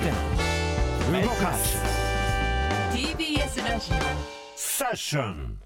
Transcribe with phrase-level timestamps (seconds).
[0.00, 0.10] て
[1.26, 1.78] 動かす
[2.92, 3.90] TBS ラジ
[4.54, 5.58] セッション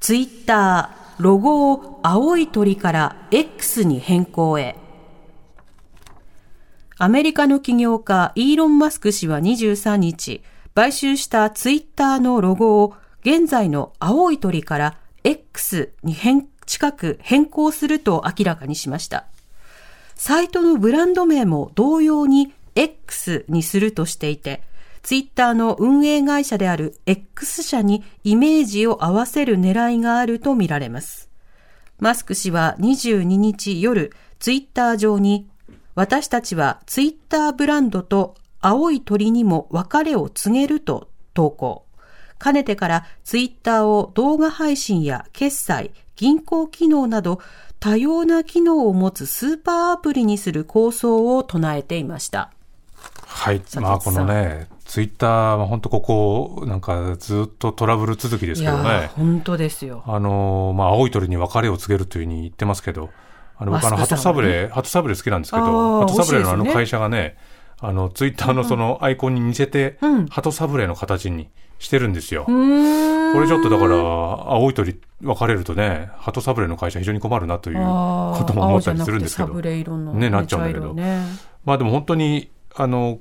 [0.00, 4.76] ツイッター、ロゴを青い鳥から X に変更へ。
[6.98, 10.42] アメリカの起業家イーロン・マスク氏は23日、
[10.74, 19.26] 買収したツイッターのロゴを現在の青い鳥から X に変近く変更すると明らかにしました。
[20.16, 24.62] サイトのブランド名も同様に X にするとしていて、
[25.02, 31.28] ツイッターの運営会社である X 社にイメージを合わせる狙いがあるとみられます。
[31.98, 35.48] マスク氏は22日夜、ツイッター上に、
[35.94, 41.84] 私たちはツイッターブランドと青い鳥にも別れを告げると投稿。
[42.38, 47.40] かねてからツイッターを動画配信や決済、銀行機能など
[47.84, 52.50] 多様な機能を持つスーパーアプリにする構想を唱えていました。
[53.26, 53.60] はい。
[53.78, 59.08] まあ、このね、ツイッターは本当ここ、なんかずっとトラブル続きですけどねー、。
[59.08, 60.02] 本当ですよ。
[60.06, 63.10] あのーまあ、青い鳥に別れを告げるというふうに言ってますけど、
[63.58, 67.36] あの、僕あの、マスクさんはねハトサブレー、ハトサブレー好きなんですけあど、ーハトサブレーのあの会社がね、
[67.80, 72.44] あの、ツイッターのそのアイコンに似せて、うんハトサブレーの形にしてるんですよ。
[72.44, 79.54] これちょっとだから、青い鳥分かれるとね、ハトサブレーの会社非常に困るなということも思ったりするんですけど。
[79.54, 80.94] ねなっちゃうんだけど。
[80.94, 81.22] ね
[81.64, 83.18] まあでも本当に、あの、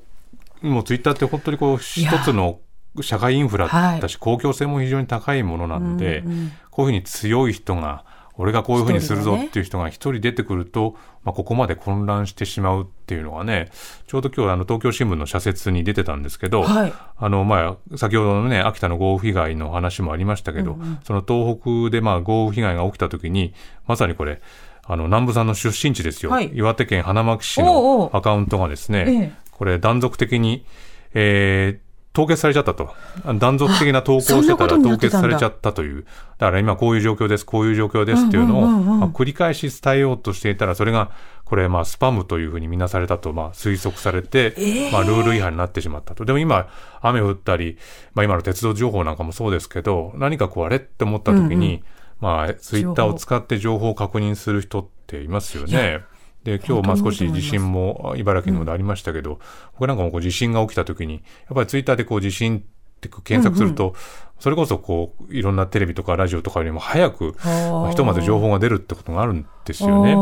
[0.62, 2.60] もうツイッターって本当にこう、一つの
[3.02, 6.52] 社会インフラだし、公共性も非常に高いものなので、うんうん。
[6.70, 8.06] こういうふうに強い人が、
[8.38, 13.70] 俺がこういうふうにするぞっていう人が一人出てくると、まあ、ここまで混乱してしまうっていうのがね、
[14.08, 16.94] ちょうど今日あの東京新聞の社説に出てたんですけど、はい。
[17.18, 23.54] あの、まあ、先ほどのね、秋田の豪雨被害の話もありましたけど、その東北でまあ豪雨被害が起きた時に、
[23.86, 24.42] まさにこれ、
[24.86, 26.32] あの、南部さんの出身地ですよ。
[26.32, 26.52] はい。
[26.54, 28.00] 岩手県花巻市おうおう。
[28.10, 29.32] のアカウントがですね、ええ。
[29.52, 30.66] これ断続的に、
[31.14, 31.83] えー
[32.14, 32.94] 凍結されちゃったと。
[33.26, 36.06] あ断続的な投稿してたら凍結されちゃったという。
[36.38, 41.12] だから今こういう状況です、こういう状況ですっていうのを、繰り返し伝えようとしていたら、それが、
[41.44, 44.56] これまあスパムというふうに見なされたと、まあ推測されて、
[44.92, 46.24] まあルール違反になってしまったと。
[46.24, 46.68] でも今、
[47.02, 47.78] 雨降ったり、
[48.14, 51.84] まあ今の鉄道情報なんかもそうですけど、何かこうあれって思った時に、
[52.22, 56.04] まあツイッターを使って情報を確認する人っていますよね。
[56.44, 59.40] で、今日まあ少し地震も茨城の方でありましたけど、
[59.74, 61.24] 僕なんかもこう地震が起きた時に、やっ
[61.56, 62.62] ぱりツイッターでこう地震っ
[63.00, 63.96] て検索すると、
[64.40, 70.14] それこそこう、いろんなテレビとかラジオとかよりも早く、まあひとまず情報が出るってことがあるんですよね。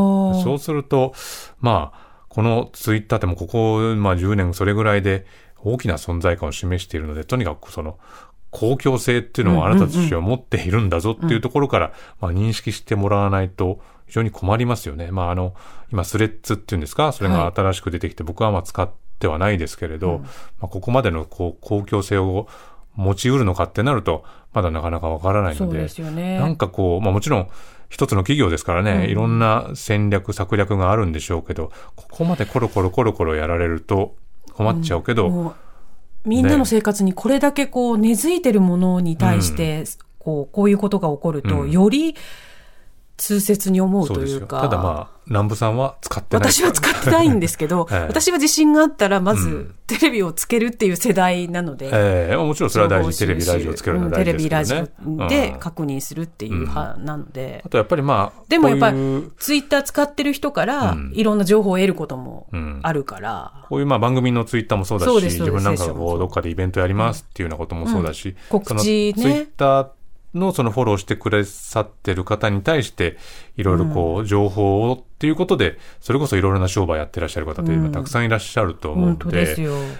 [0.42, 1.12] そうすると、
[1.60, 5.26] まあ、このツイッターってもうここ、まあ10年それぐらいで
[5.58, 7.98] 大きな存在感を示しているので、とにかくその、
[8.52, 15.10] 公共性っていうのをあなたたちは持っているんだぞっていうところから、まあ認識してもらわないと非常に困りますよね。
[15.10, 15.54] まああの、
[15.90, 17.12] 今スレッズっていうんですか？
[17.12, 20.18] それが新しく出てきて、僕はまあ使ってはないですけれど、
[20.60, 22.46] まあここまでのこう公共性を
[22.94, 26.38] 持ち得るのかってなると、まだなかなかわからないので、ですよね。
[26.38, 27.48] なんかこう、まあもちろん、
[27.88, 34.14] 一つの企業ですからね、いろんな戦略、策略があるんでしょうけど、ここまでコロコロコロコロやられると
[34.52, 35.54] 困っちゃうけど、もう
[36.24, 39.84] みんなの生活にこれだけこう根付いてるものに対して、
[40.18, 41.70] こうこういうことが起こると、うん。
[41.70, 42.14] より
[43.16, 44.08] 痛切に思う。
[44.08, 44.60] というか。
[44.62, 46.52] ただまあ、南部さんは使ってない。
[46.52, 49.74] 私は使ってないんですけど、は い私は自信があったら、まずうん。
[49.86, 52.36] テレビをつけるっていう世代なので、ええ。
[52.36, 53.18] もちろんそれは大事。
[53.18, 54.64] テレビ、ラジオつけるのはうん大事ですけどね。
[54.66, 55.58] テレビ、ラジオでうん。
[55.60, 57.62] 確認するっていう派なので。
[57.64, 58.96] あ、とやっぱりまあ、でもやっぱり
[59.38, 61.12] ツイッター使ってる人からうん。
[61.14, 62.80] いろんな情報を得ることもうん。
[62.82, 68.34] あるから、こういうまあ番組のツイッターもそうだし、自分なんかがこうどっかでイベントやりますっていうようなこともそうだし、うん。
[68.48, 69.22] 告知ね。
[69.22, 69.86] ツイッター
[70.34, 73.16] のそのフォローしてくださってる方に対して、
[73.56, 79.56] いろいろこう情報をっていうことで、それこそいろいろな商売やってらっしゃる方って今たくさんいらっしゃると思う本ので。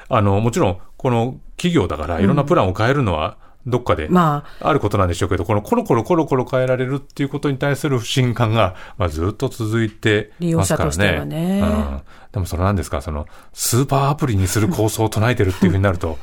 [0.08, 3.36] あの、もちろんこの企業だからいろんなプランを変えるのは
[3.66, 11.24] どっかで、まあ、あることなんでしょうけど、このコロコロコロコロ変えられるっていうことに対する不信感が、まあ、ずっと続いてますからね。
[11.24, 12.00] ねうん。
[12.32, 16.18] でもそれなんですか、その、スーパーアプリにする構想を唱えてるっていうふうになると、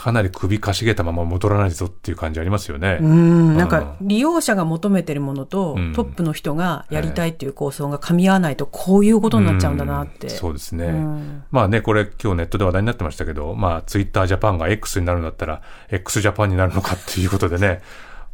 [0.00, 2.96] かなり首かしげたまま戻らないぞっていう感じありますよね。
[3.02, 10.28] うん、なんうか利用者が求めてるものと、うんトップの人がやりたいっていう構想が噛み合わないと、こういうことになっちゃうんだなって。
[10.28, 10.86] うんそうですね。
[10.86, 15.60] うんまあね、これ今日ネットで話題になってましたけど、まあツイッタージャパンが X になるんだったら、
[15.90, 17.82] X ジャパンになるのかっていうことでね、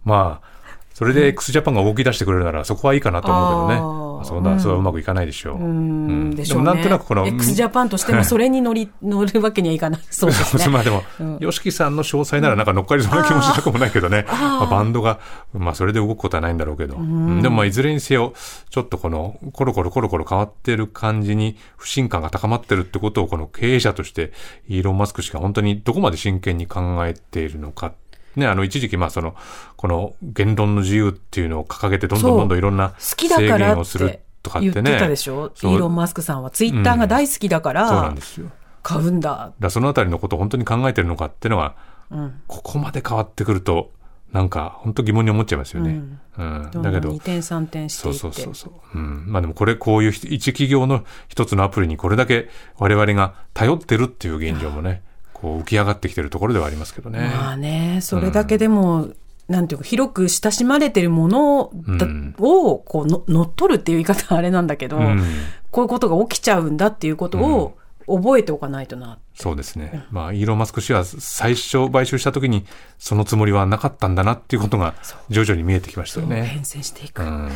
[0.04, 0.48] まあ、
[0.94, 4.05] それで X ジャパンが動き出してくれるならそこはいいかなと思うけどね。
[4.24, 5.56] そんな、それはうまくいかないでしょう。
[5.56, 6.64] うんでしょうね。
[6.64, 10.00] でもなんとなくこの、x ジャパンとしてもそれに乗り、乗るわけにはいかない。
[10.10, 10.68] そうですね。
[10.72, 11.02] まあでも、
[11.40, 14.26] ヨシキさんの詳細ならなんか乗っかりそうな気もしなくもないけどね。
[14.28, 15.18] まあバンドが、
[15.52, 16.96] まあそれで動くことはないんだろうけど。
[16.96, 18.32] うんでもまあいずれにせよ、
[18.70, 24.32] ちょっとこの、コロコロコロコロ変わってる感じに不信感が高まってるってことを、この経営者として、
[24.68, 27.92] イーロン・マスク氏が本当にどこまで真剣に考えているのか。
[28.36, 29.34] ね、あの、一時期、まあ、その、
[29.76, 34.72] この言論の自由っていうのを掲げて、どんどんどんどんいろんな好きだ制からっ限をするてとかってね。
[34.74, 35.46] 言ってたでしょ？
[35.46, 36.50] イーロン・マスクさんは。
[36.50, 38.50] ツイッターが大好きだかそうならん、ですよ。
[38.82, 39.52] 買うんだ。
[39.58, 41.74] だそのあたりのことを本当に考えてるのかっていうのが、
[42.10, 42.40] うん。
[42.46, 43.90] ここまで変わってくると、
[44.32, 46.02] なんか、本当疑問に思っちゃいますよね。
[46.36, 46.70] うん。
[46.82, 48.42] だけど2、点3点してそいうって。
[48.42, 48.98] そうそうそう。
[48.98, 49.24] うん。
[49.26, 52.48] まあでもこれ、こういう一企業の一つのアプリにこれだけ
[52.78, 55.02] 我々が頼ってるっていう現状もね、
[55.36, 57.18] こう浮き上がってきてるところではありますけどね。
[57.18, 59.10] まあね、それだけでも、
[59.48, 65.22] なんていうか、広く親しまれてるものだうんを、こうの、乗っ取るっていう言い方はあれなんだけど、うん。
[65.70, 69.18] こういうことが起きちゃうんだっていうことを覚えておかないとな。
[69.34, 70.06] そうですね。
[70.10, 72.64] まあ、イーロン・マスク氏は最初買収した時に
[72.98, 74.94] そのつもりはなかったんだなっていうことが
[75.28, 76.44] 徐々に見えてきましたよね。
[76.46, 77.22] 変遷していく。
[77.22, 77.50] うん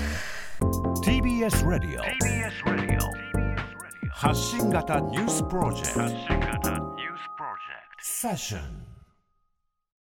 [1.02, 2.02] TBS ラディオ
[4.10, 6.59] 発信型ニュースプロジェクト
[8.20, 8.79] セッション